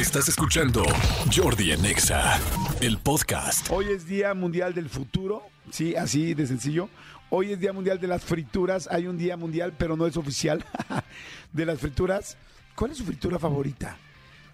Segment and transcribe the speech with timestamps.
[0.00, 0.82] Estás escuchando
[1.30, 2.40] Jordi en Exa,
[2.80, 3.68] el podcast.
[3.70, 6.88] Hoy es Día Mundial del Futuro, sí, así de sencillo.
[7.28, 8.88] Hoy es Día Mundial de las Frituras.
[8.90, 10.64] Hay un Día Mundial, pero no es oficial,
[11.52, 12.38] de las frituras.
[12.74, 13.98] ¿Cuál es su fritura favorita?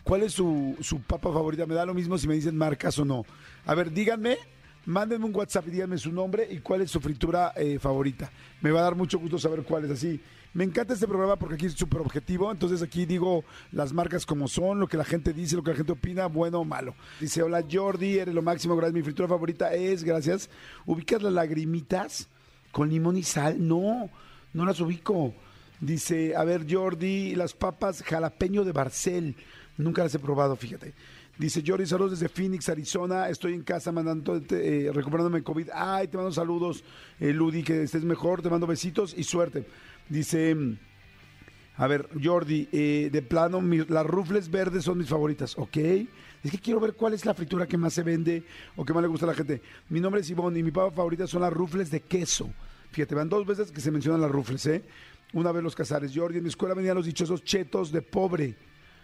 [0.02, 1.64] ¿Cuál es su, su papa favorita?
[1.64, 3.24] Me da lo mismo si me dicen marcas o no.
[3.66, 4.38] A ver, díganme,
[4.84, 8.32] mándenme un WhatsApp y díganme su nombre y cuál es su fritura eh, favorita.
[8.62, 10.20] Me va a dar mucho gusto saber cuál es así.
[10.56, 14.48] Me encanta este programa porque aquí es súper objetivo, entonces aquí digo las marcas como
[14.48, 16.94] son, lo que la gente dice, lo que la gente opina, bueno o malo.
[17.20, 18.94] Dice, hola Jordi, eres lo máximo, gracias.
[18.94, 20.48] Mi fritura favorita es, gracias,
[20.86, 22.30] ubicas las lagrimitas
[22.72, 23.68] con limón y sal.
[23.68, 24.08] No,
[24.54, 25.34] no las ubico.
[25.78, 29.36] Dice, a ver Jordi, las papas jalapeño de Barcel.
[29.76, 30.94] Nunca las he probado, fíjate.
[31.36, 33.28] Dice Jordi, saludos desde Phoenix, Arizona.
[33.28, 35.68] Estoy en casa mandando, eh, recuperándome COVID.
[35.74, 36.82] Ay, te mando saludos,
[37.20, 38.40] eh, Ludi, que estés mejor.
[38.40, 39.66] Te mando besitos y suerte.
[40.08, 40.56] Dice,
[41.76, 45.76] a ver, Jordi, eh, de plano, las rufles verdes son mis favoritas, ¿ok?
[46.42, 48.44] Es que quiero ver cuál es la fritura que más se vende
[48.76, 49.60] o que más le gusta a la gente.
[49.88, 52.50] Mi nombre es Ivonne y mi papa favorita son las rufles de queso.
[52.92, 54.84] Fíjate, van dos veces que se mencionan las rufles, ¿eh?
[55.32, 56.12] Una vez los cazares.
[56.14, 58.56] Jordi, en mi escuela venían los dichosos chetos de pobre.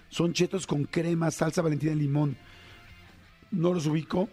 [0.09, 2.37] Son chetos con crema, salsa valentina y limón.
[3.51, 4.29] No los ubico.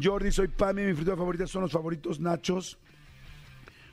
[0.00, 2.78] Jordi, soy Pami, mi fritura favorita son los favoritos nachos.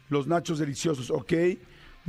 [0.10, 1.34] Los nachos deliciosos, ¿ok?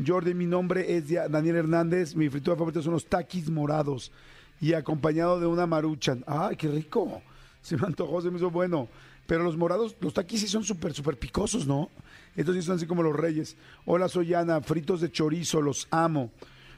[0.06, 2.14] Jordi, mi nombre es Daniel Hernández.
[2.14, 4.12] Mi fritura favorita son los taquis morados.
[4.60, 6.24] Y acompañado de una maruchan.
[6.26, 7.22] ¡Ay, qué rico!
[7.60, 8.88] Se me antojó, se me hizo bueno.
[9.26, 11.90] Pero los morados, los taquis sí son súper, súper picosos, ¿no?
[12.36, 13.56] Estos sí son así como los reyes.
[13.84, 14.60] Hola, soy Ana.
[14.60, 16.30] Fritos de chorizo, los amo.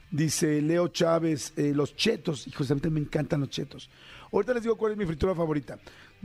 [0.09, 2.47] Dice Leo Chávez, eh, los chetos.
[2.47, 3.89] Hijos, a mí me encantan los chetos.
[4.31, 5.77] Ahorita les digo cuál es mi fritura favorita.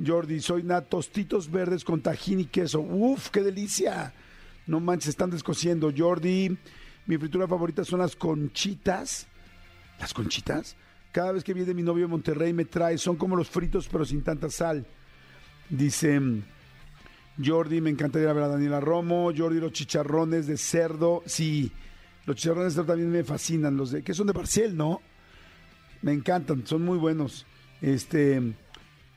[0.04, 2.80] Jordi, soy Nat, tostitos verdes con tajín y queso.
[2.80, 4.12] ¡Uf, qué delicia!
[4.66, 5.92] No manches, están descosiendo.
[5.96, 6.56] Jordi,
[7.06, 9.26] mi fritura favorita son las conchitas.
[10.00, 10.76] ¿Las conchitas?
[11.12, 14.04] Cada vez que viene mi novio de Monterrey me trae, son como los fritos pero
[14.04, 14.84] sin tanta sal.
[15.70, 16.20] Dice
[17.42, 19.32] Jordi, me encantaría ver a Daniela Romo.
[19.36, 21.22] Jordi, los chicharrones de cerdo.
[21.26, 21.72] Sí,
[22.26, 23.76] los chicharrones de cerdo también me fascinan.
[23.76, 25.00] Los de, que son de Barcel, ¿no?
[26.02, 27.46] Me encantan, son muy buenos.
[27.80, 28.54] Este,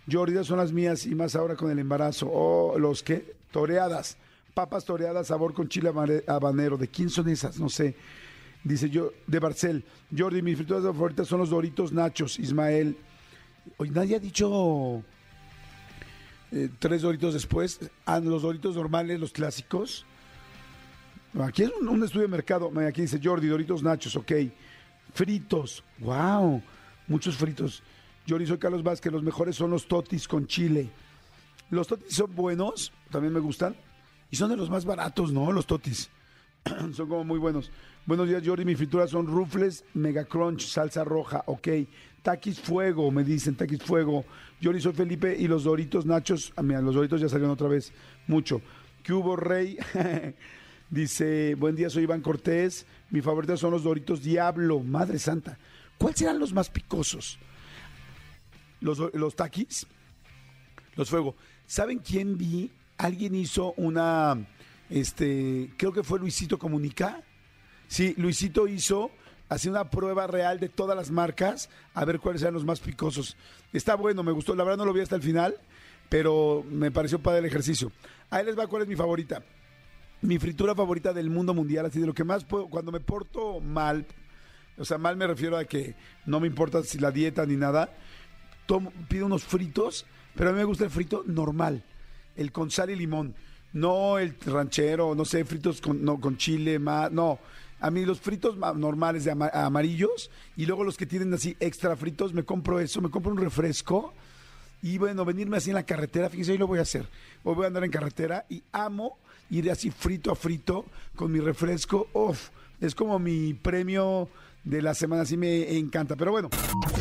[0.09, 2.29] Jordi, son las mías y más ahora con el embarazo.
[2.31, 4.17] Oh, los que, toreadas.
[4.59, 5.89] Papas toreadas, sabor con chile
[6.27, 6.75] habanero.
[6.75, 7.57] ¿De quién son esas?
[7.57, 7.95] No sé.
[8.61, 9.85] Dice yo, de Barcel.
[10.13, 12.37] Jordi, mis frituras favoritas son los Doritos Nachos.
[12.37, 12.97] Ismael.
[13.77, 15.01] Hoy nadie ha dicho
[16.51, 17.79] eh, tres Doritos después.
[18.05, 20.05] Ah, los Doritos normales, los clásicos.
[21.39, 22.69] Aquí es un, un estudio de mercado.
[22.85, 24.33] Aquí dice Jordi, Doritos Nachos, ok.
[25.13, 26.61] Fritos, wow,
[27.07, 27.81] muchos fritos.
[28.27, 30.89] Jordi, soy Carlos Vázquez, los mejores son los totis con chile.
[31.69, 33.73] Los totis son buenos, también me gustan.
[34.31, 35.51] Y son de los más baratos, ¿no?
[35.51, 36.09] Los totis.
[36.93, 37.71] son como muy buenos.
[38.05, 38.65] Buenos días, Jordi.
[38.65, 41.67] Mi fritura son rufles, mega crunch, salsa roja, ok.
[42.21, 44.25] Taquis fuego, me dicen, taquis fuego.
[44.61, 46.53] Jordi, soy Felipe y los doritos nachos.
[46.55, 47.91] Ah, mira, los doritos ya salieron otra vez.
[48.27, 48.61] Mucho.
[49.03, 49.77] ¿Qué hubo, Rey?
[50.89, 52.85] Dice, buen día, soy Iván Cortés.
[53.11, 55.57] Mi favorita son los doritos Diablo, Madre Santa.
[55.97, 57.37] ¿Cuáles serán los más picosos?
[58.81, 59.85] Los, los taquis,
[60.95, 61.35] los fuego.
[61.67, 62.71] ¿Saben quién vi?
[62.99, 64.45] Alguien hizo una,
[64.89, 67.23] este, creo que fue Luisito Comunica.
[67.87, 69.09] Sí, Luisito hizo
[69.47, 73.37] así una prueba real de todas las marcas a ver cuáles eran los más picosos.
[73.73, 74.53] Está bueno, me gustó.
[74.53, 75.55] La verdad no lo vi hasta el final,
[76.09, 77.91] pero me pareció padre el ejercicio.
[78.29, 79.41] Ahí les va cuál es mi favorita.
[80.21, 83.61] Mi fritura favorita del mundo mundial, así de lo que más puedo, cuando me porto
[83.61, 84.05] mal,
[84.77, 85.95] o sea, mal me refiero a que
[86.25, 87.89] no me importa si la dieta ni nada,
[88.67, 90.05] tomo- pido unos fritos,
[90.35, 91.85] pero a mí me gusta el frito normal,
[92.35, 93.35] el con sal y limón,
[93.73, 97.39] no el ranchero, no sé, fritos con, no, con chile, más, no.
[97.81, 101.55] A mí los fritos ma- normales de ama- amarillos y luego los que tienen así
[101.59, 104.13] extra fritos, me compro eso, me compro un refresco
[104.81, 107.05] y bueno, venirme así en la carretera, fíjense, hoy lo voy a hacer.
[107.43, 109.17] Hoy voy a andar en carretera y amo
[109.49, 110.85] ir así frito a frito
[111.15, 112.07] con mi refresco.
[112.13, 112.49] Uf,
[112.81, 114.29] es como mi premio
[114.63, 116.15] de la semana, así me encanta.
[116.15, 116.49] Pero bueno,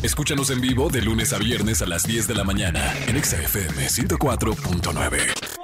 [0.01, 3.41] Escúchanos en vivo de lunes a viernes a las 10 de la mañana en Exa
[3.41, 5.58] FM 104.9.